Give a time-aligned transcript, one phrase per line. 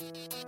[0.00, 0.38] you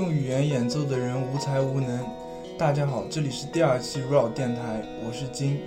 [0.00, 2.00] 用语言演奏的人无才无能。
[2.56, 5.60] 大家好，这里是第二期 Raw 电台，我是金。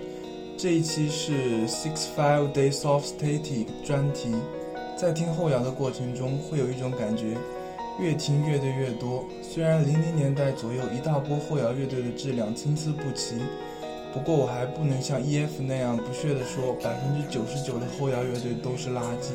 [0.58, 4.34] 这一期是 Six Five Day Soft Static 专题。
[4.98, 7.38] 在听后摇的过程中，会有一种感觉，
[8.00, 9.24] 越听乐队越多。
[9.44, 13.36] 虽然零零年代左右一大波后摇乐队的质量参差不齐，
[14.12, 19.30] 不过我还不能像 EF 那样不屑地说百分之九十九的后摇乐队都是垃圾。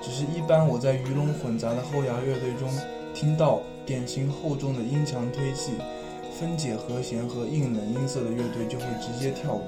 [0.00, 2.70] 只是一般我在鱼龙混杂的后摇乐队中
[3.12, 5.72] 听到典型厚重的音墙推器、
[6.38, 9.66] 分解和弦和硬冷音色的乐队，就会直接跳过，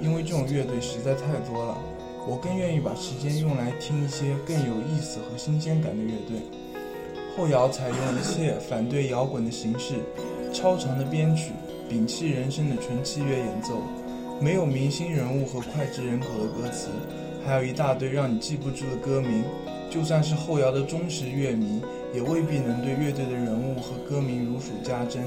[0.00, 1.78] 因为这种乐队实在太多了。
[2.26, 6.40] 我更愿意把时间用来听一些更有意思和新鲜感的乐队。
[7.36, 9.96] 后摇采用一切反对摇滚的形式，
[10.52, 11.50] 超长的编曲，
[11.90, 13.82] 摒弃人声的纯器乐演奏，
[14.40, 16.88] 没有明星人物和脍炙人口的歌词。
[17.44, 19.42] 还有一大堆让你记不住的歌名，
[19.92, 21.82] 就算是后摇的忠实乐迷，
[22.14, 25.22] 也未必能对乐队的人物和歌名如数家珍，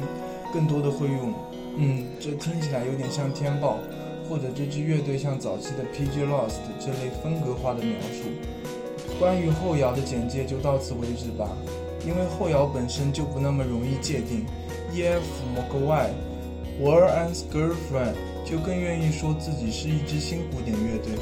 [0.52, 1.32] 更多的会用
[1.78, 3.78] “嗯，这听起来有点像天豹”
[4.28, 6.24] 或者“这支乐队像早期的 P.G.
[6.24, 8.24] Lost” 这类风格化的描述。
[9.20, 11.48] 关于后摇的简介就到此为止吧，
[12.04, 14.48] 因为后摇本身就不那么容易界定。
[14.92, 15.22] E.F.
[15.56, 16.10] McGuire、
[16.82, 21.14] War and Girlfriend 就更愿意说自己是一支新古典乐队。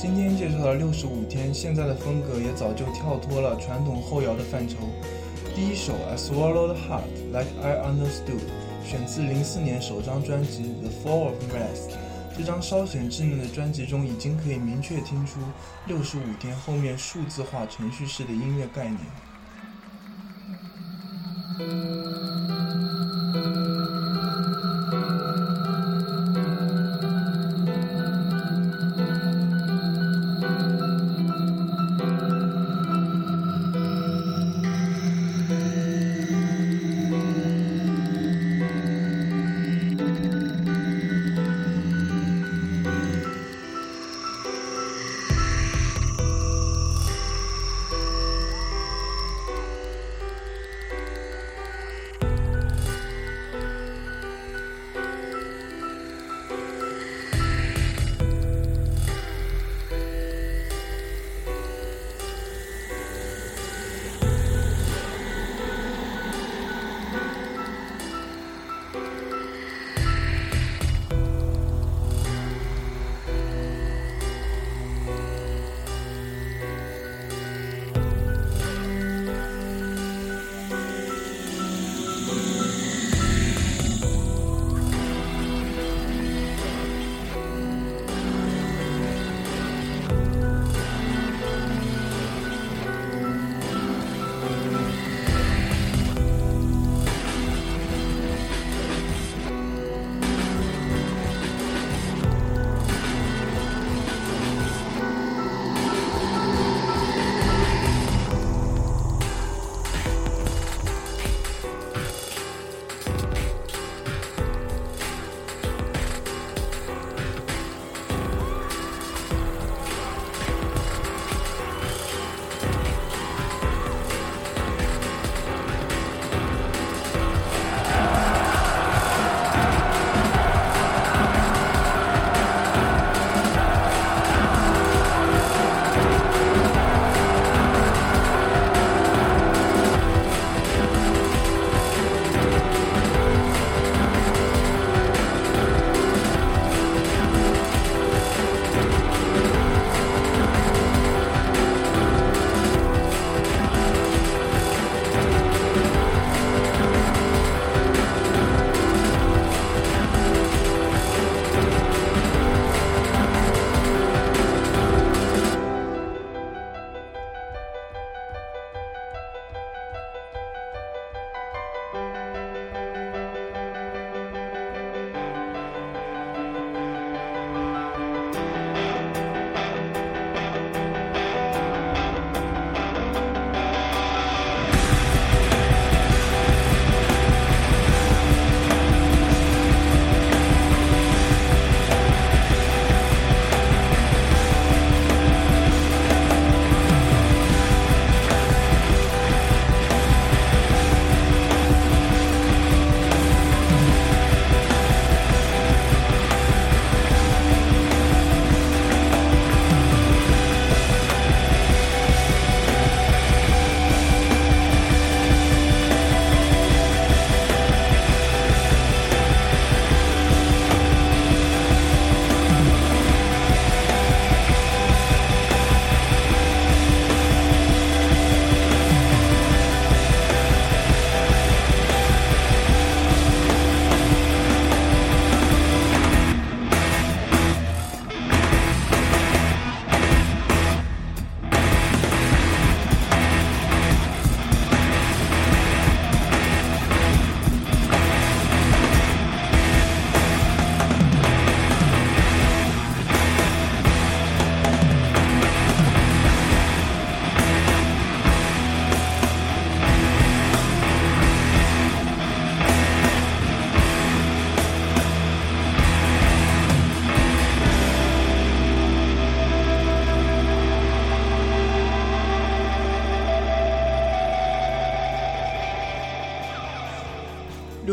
[0.00, 4.78] 今天介绍的六十五天，现在的风格也早就跳脱了传统后摇的范畴。
[5.54, 8.40] 第一首《I Swallowed Heart Like I Understood》
[8.88, 11.90] 选自零四年首张专辑《The Fall of Rest》。
[12.34, 15.38] 这张稍显稚嫩的专辑中，已经可以明确听出
[15.86, 19.00] 六十五天后面数字化程序式的音乐概念。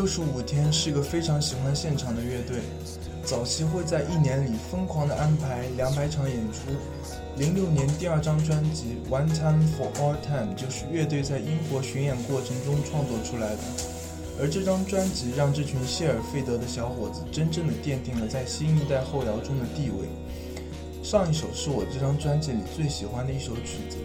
[0.07, 2.61] 十五天是个非常喜欢现场的乐队，
[3.23, 6.71] 早期会在一年里疯狂的安排两百场演出。
[7.35, 13.61] 零六年第二张专辑《One Time for All Time》就是乐队在英国巡演过程中创作出来的，
[14.39, 20.07] 而这张专辑让这群谢尔费德的小伙子真正的奠定了在新一代后摇中的地位。
[21.03, 23.97] 上一首是我这张专辑里最喜欢的一首曲子，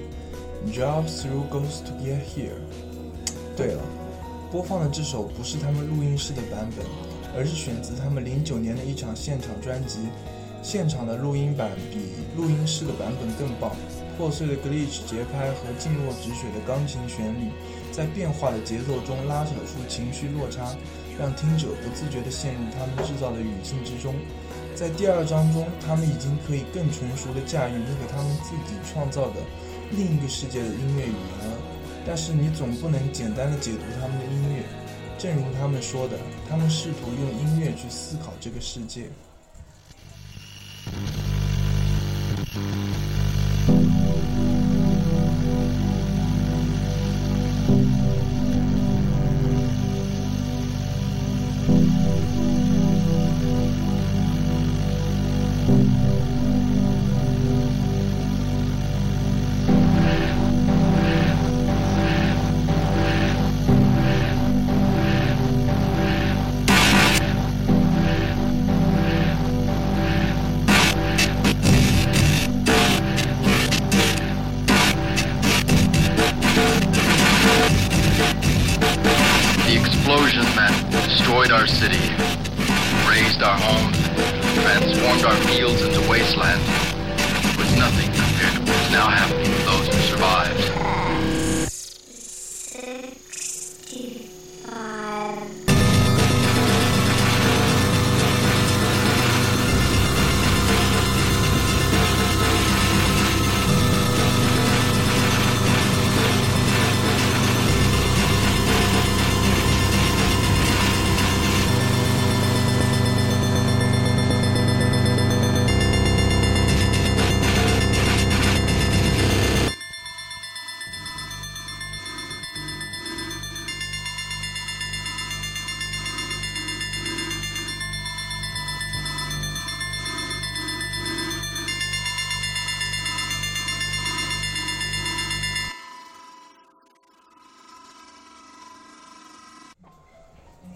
[0.75, 2.59] 《Drive Through Ghosts to Get Here》。
[3.57, 3.83] 对了，
[4.53, 6.85] 播放的这首不是他们录音室的版本，
[7.35, 10.01] 而是选自他们零九年的一场现场专辑。
[10.63, 13.75] 现场的录音版比录音室的版本更棒。
[14.19, 17.49] 破碎的 glitch 节拍和静若止水的钢琴旋律，
[17.91, 20.77] 在变化的节奏中拉扯出情绪落差，
[21.19, 24.15] 让听者不自觉地陷入他们制造的语境之中。
[24.77, 29.41] 在第二章中，他们已经可以更成熟地驾驭那个他们自己创造的
[29.91, 31.57] 另一个世界的音乐语言了。
[32.05, 34.42] 但是你总不能简单地解读他们的音，
[35.23, 36.19] 正如他们说的，
[36.50, 39.09] 他们试图用音乐去思考这个世界。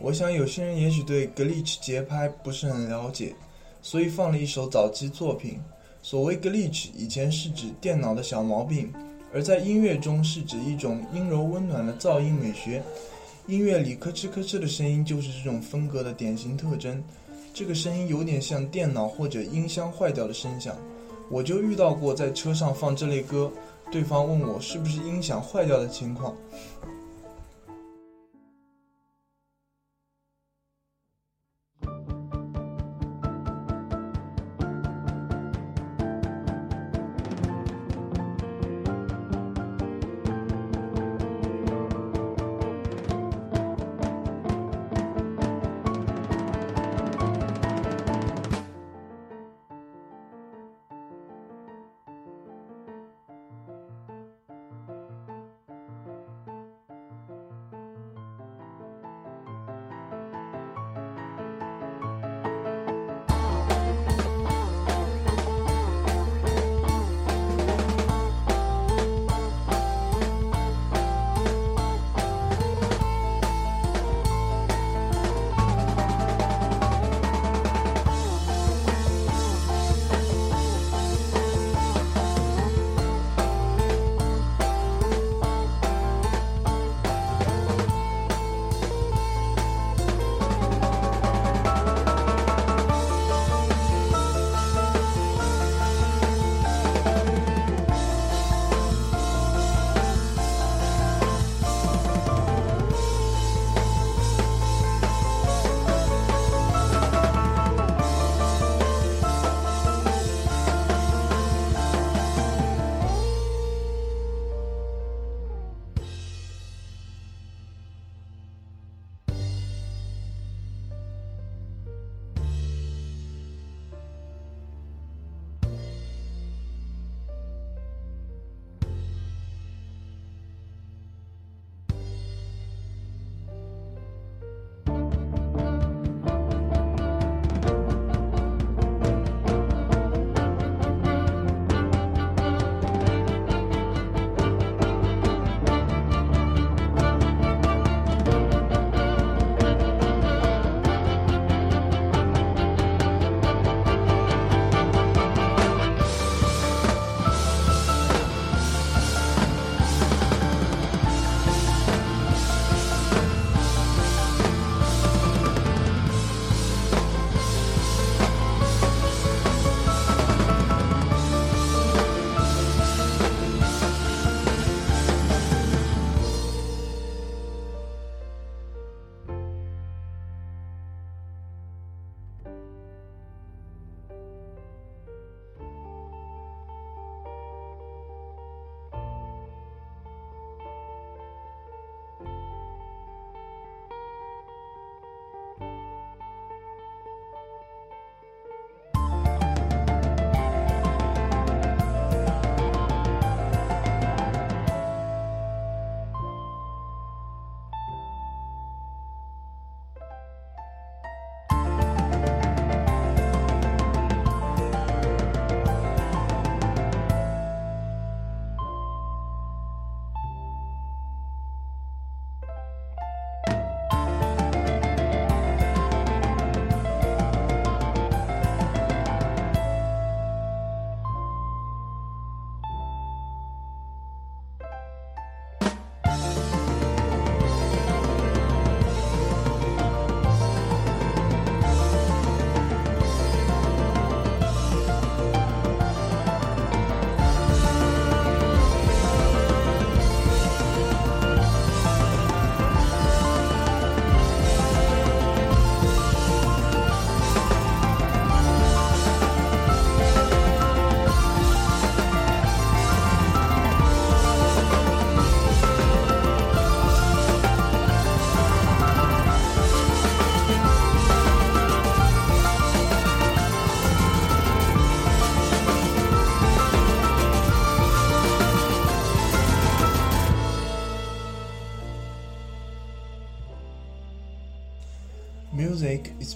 [0.01, 3.35] 我想有些人也许对 glitch 节拍不是很了解，
[3.83, 5.59] 所以放了一首早期作品。
[6.03, 8.93] 所谓 glitch 以前是指电脑的小毛病，
[9.33, 12.83] 而在音乐中是指一种阴柔温暖的噪音美学。
[13.49, 17.03] 音乐里咯吱咯吱的声音就是这种风格的典型特征。
[17.55, 20.77] 这个声音有点像电脑或者音箱坏掉的声响。
[21.29, 23.51] 我就遇到过在车上放这类歌，
[23.91, 26.37] 对方问我是不是音响坏掉的情况。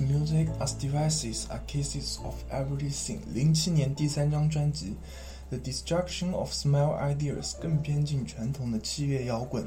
[0.00, 3.18] Music as devices are cases of everything。
[3.32, 4.86] 零七年第三张专辑
[5.50, 9.66] 《The Destruction of Smile Ideas》更偏近传统的器乐摇滚，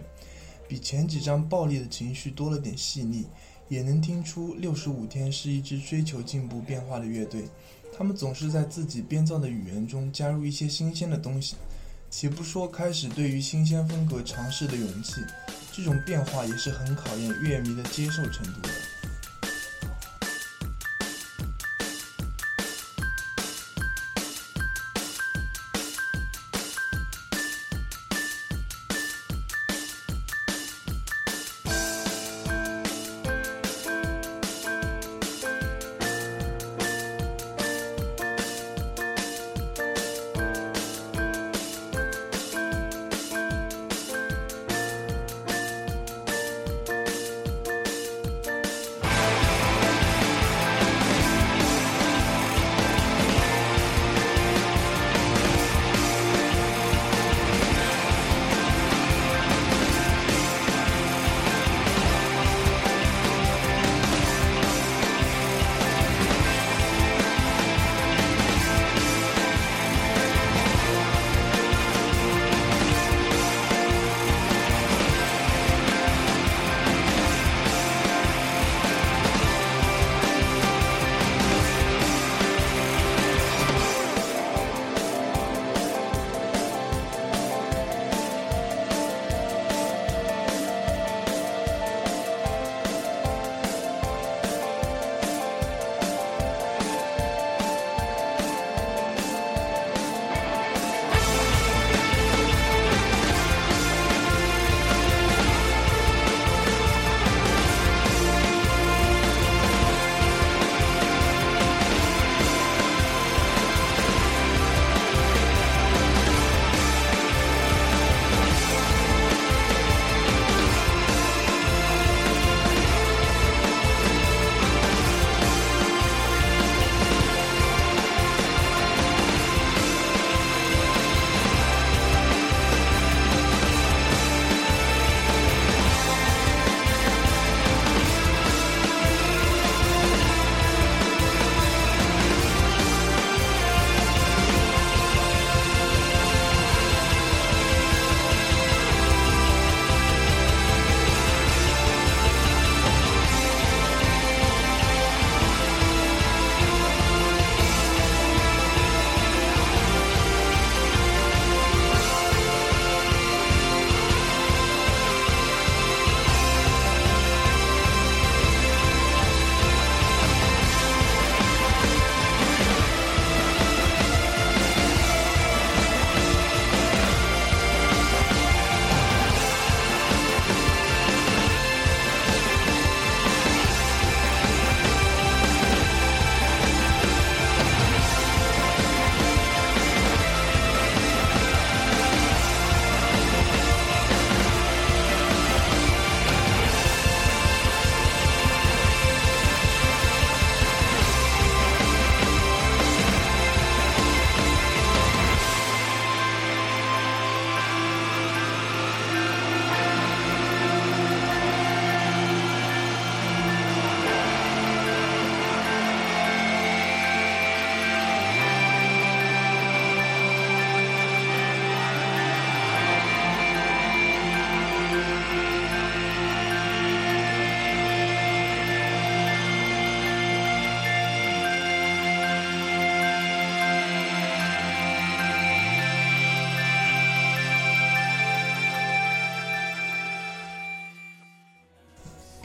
[0.67, 3.28] 比前几张暴力的情绪多了点细腻，
[3.69, 7.46] 也能听出六十五天是一支追求进步变化的乐队。
[7.96, 11.56] 他们总是在自己编造的语言中加入一些新鲜的东西。
[12.15, 15.15] 且不说开始对于新鲜风格尝试的勇气，
[15.72, 18.69] 这种变化也是很考验乐迷的接受程度的。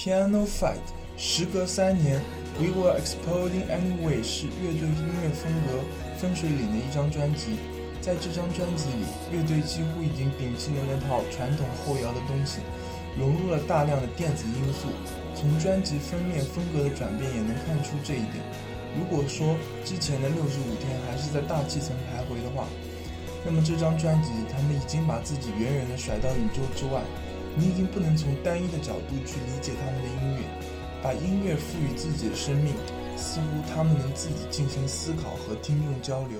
[0.09, 0.81] Piano Fight，
[1.19, 2.19] 时隔三年
[2.57, 5.85] ，We Were Exploding Anyway 是乐队音乐风格
[6.17, 7.61] 分水岭的一张专辑。
[8.01, 9.05] 在这张专辑里，
[9.37, 12.61] 乐队几乎已经摒弃了那套传统后摇的东西，
[13.19, 14.89] 融入了大量的电子因素。
[15.37, 18.41] 从专辑封面风格的转变也能看出这一点。
[18.97, 22.65] 如果说之前的六十五天还是在大气层徘徊的话，
[23.45, 27.03] 那么这张专辑他们已经把自己远远地甩到宇宙之外。
[27.59, 30.45] 你已经不能从单一的角度去理解他们的音乐，
[31.03, 32.73] 把音乐赋予自己的生命，
[33.17, 36.39] 似乎他们能自己进行思考和听众交流。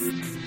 [0.00, 0.39] Thanks.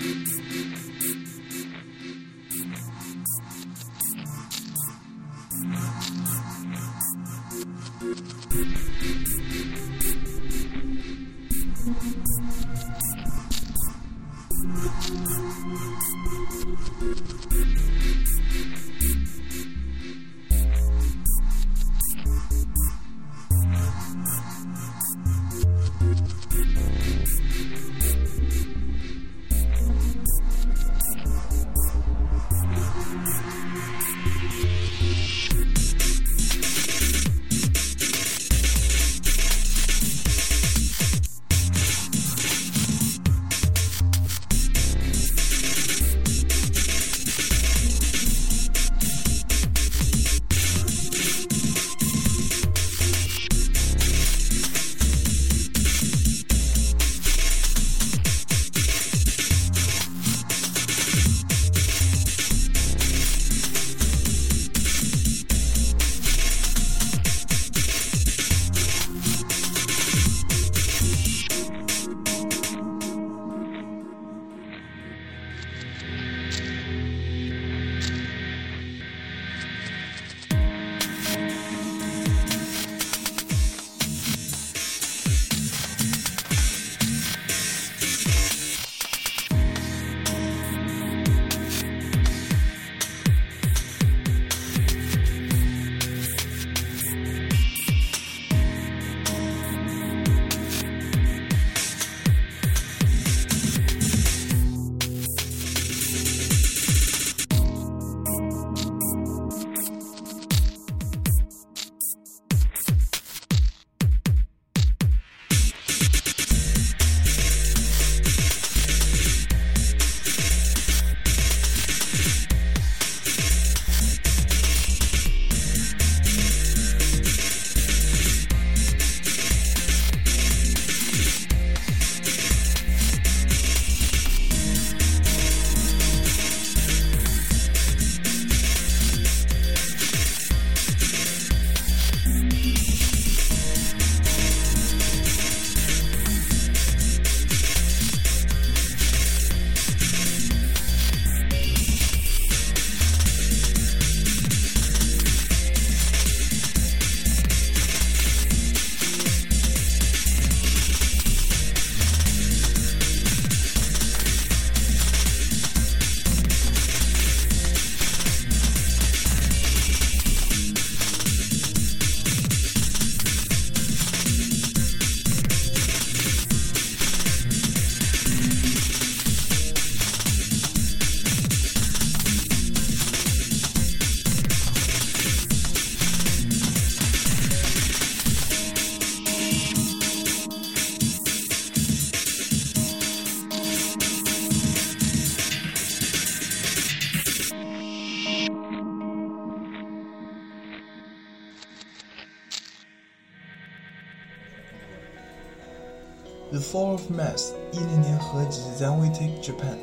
[206.74, 209.76] Four of Mass 一零年合集《Then We Take Japan》，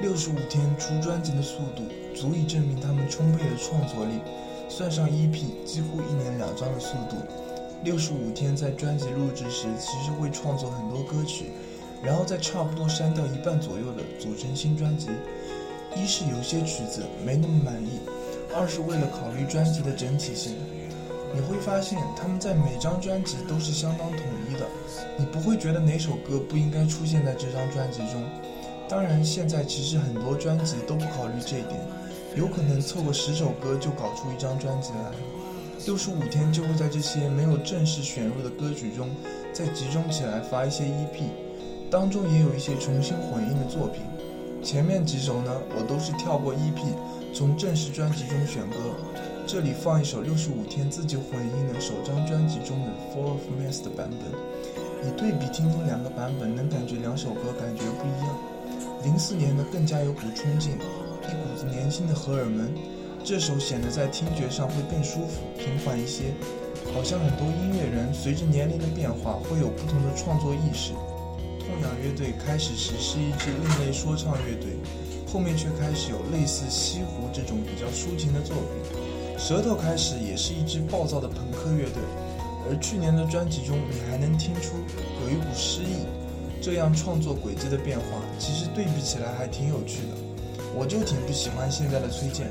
[0.00, 1.82] 六十五天出专辑的速度
[2.14, 4.14] 足以证明他们充沛的创作力。
[4.66, 7.16] 算上 EP，几乎一年两张的速度。
[7.84, 11.50] 六十五天在专辑录制时，其实会创作很多歌曲，
[12.02, 15.08] 然后再差不多删掉一半左右的组成新专辑。
[15.94, 18.00] 一是有些曲子没那么满意，
[18.56, 20.56] 二是为了考虑专辑的整体性。
[21.34, 24.18] 你会发现他们在每张专辑都是相当统
[24.48, 24.66] 一的，
[25.16, 28.22] 你不会觉得哪首歌不应该出现在这张专辑中。
[28.88, 31.80] 当然，现在其实很多专辑都不考虑这一点，
[32.36, 35.10] 有可能凑个十首歌就搞出一张专辑来。
[35.86, 39.08] 六十五天就会在这些没有正式选入的歌曲中
[39.52, 41.24] 再集中起来发一些 EP，
[41.90, 44.02] 当中也有一些重新混音的作品。
[44.62, 48.76] 前面几首呢，我都是跳过 EP，从正式专辑中选歌。
[49.44, 54.32] 这里放一首六十五天自己混音的首张专辑中的《Full of Mess》的版本，
[55.02, 58.38] 你对比听听两个版本，能感觉两首歌感觉不一样。
[59.04, 62.72] 零四年的更加有股冲劲，一股子年轻的荷尔蒙，
[63.24, 66.32] 这首显得在听觉上会更舒服、平缓一些。
[66.94, 70.92] 好像很多音乐人随着年龄的变化会有不同的创作意识。
[71.58, 74.78] 痛仰乐队开始时是一支另类说唱乐队，
[75.26, 79.01] 后面却开始有类似西湖这种比较抒情的作品。
[79.38, 82.02] 舌头开始也是一支暴躁的朋克乐队，
[82.68, 84.76] 而去年的专辑中你还能听出
[85.22, 86.06] 有一股诗意。
[86.60, 88.04] 这样创作轨迹的变化，
[88.38, 90.16] 其实对比起来还挺有趣的。
[90.76, 92.46] 我就挺不喜欢现在的崔健，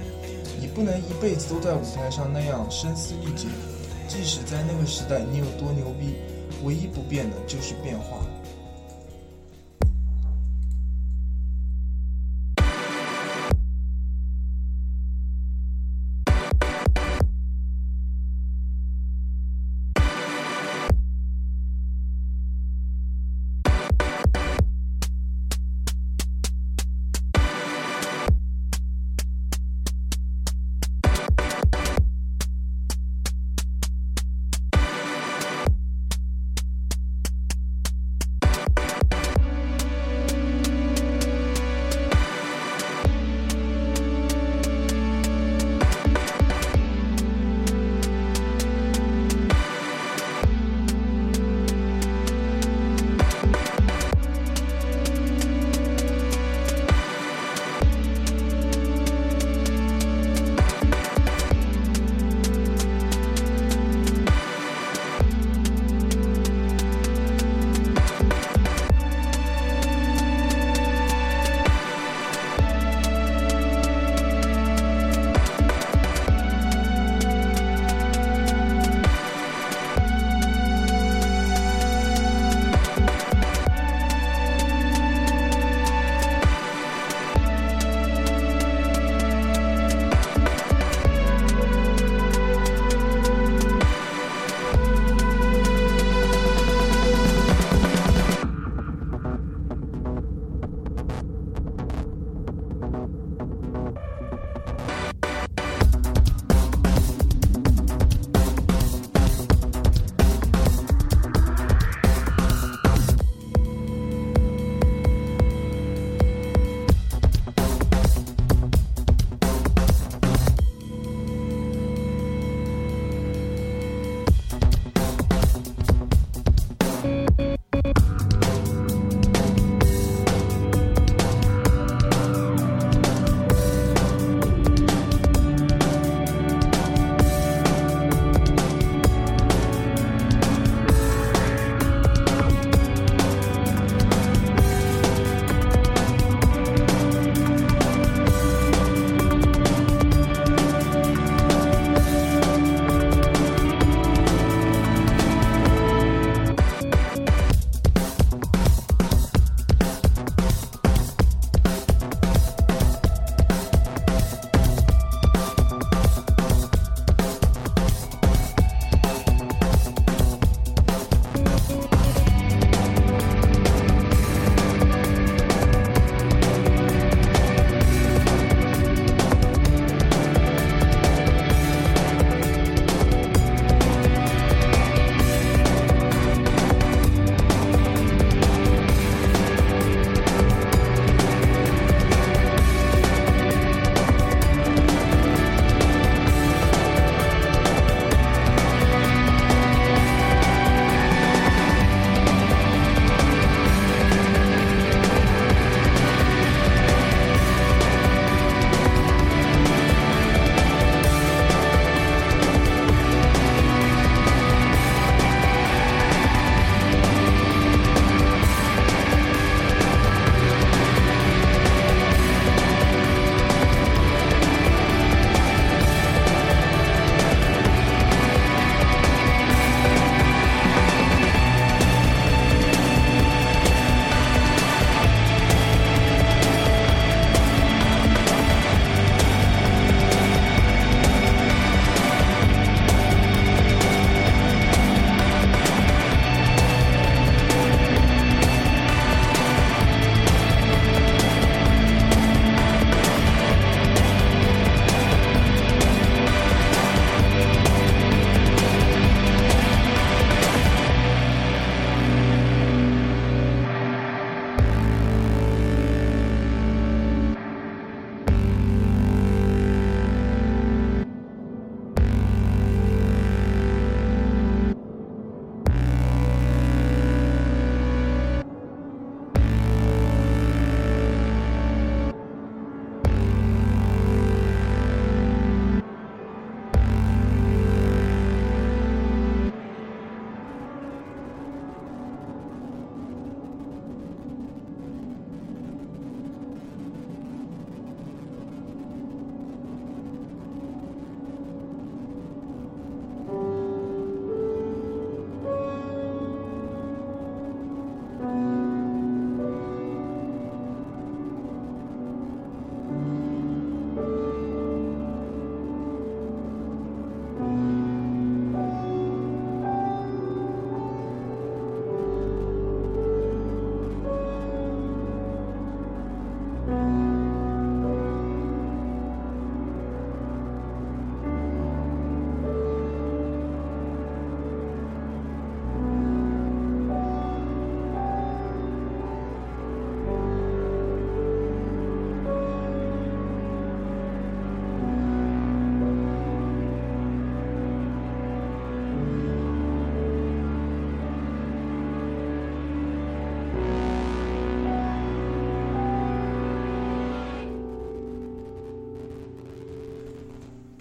[0.59, 3.47] 你不能一辈子都在舞台上那样声嘶力竭。
[4.09, 6.15] 即使在那个时代，你有多牛逼，
[6.65, 8.25] 唯一不变的就是变化。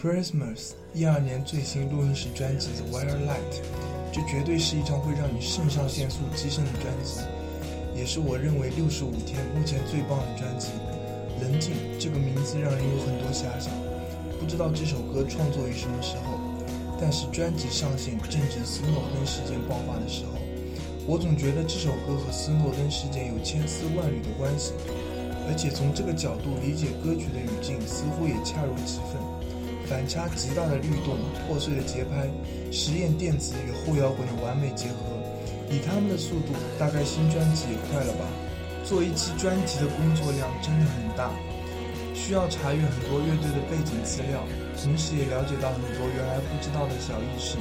[0.00, 3.52] Christmas 一二年最新录音室专辑《The Wire Light》，
[4.10, 7.20] 这绝对是一张会让你肾上腺素激升的专辑，
[7.94, 10.68] 也是我认为六十五天目前最棒的专辑。
[11.42, 13.68] 冷静这个名字让人有很多遐想，
[14.40, 16.40] 不知道这首歌创作于什么时候，
[16.98, 20.32] 但是专辑上线正值斯诺登事件爆发的时候，
[21.04, 24.72] 我总觉得这首歌和斯诺登事件有千丝万缕的关系，
[25.44, 29.20] 而且从这个角度理解歌曲的语境似乎也恰如其分。
[29.90, 32.30] 反差极大的律动，破碎的节拍，
[32.70, 35.18] 实验电子与后摇滚的完美结合。
[35.68, 38.22] 以他们的速度，大概新专辑也快了吧？
[38.86, 41.34] 做一期专辑的工作量真的很大，
[42.14, 44.46] 需要查阅很多乐队的背景资料，
[44.78, 47.58] 同时也了解到很多原来不知道的小意识。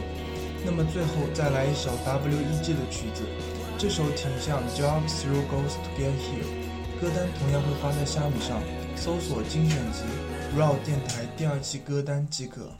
[0.63, 3.25] 那么最后再来一首 W.E.G 的曲子，
[3.79, 6.45] 这首挺像 Jobs Through Goes to Get Here，
[7.01, 8.61] 歌单同样会发在虾米上，
[8.95, 10.05] 搜索精选集。
[10.57, 12.71] Raw 电台第二期歌单即可。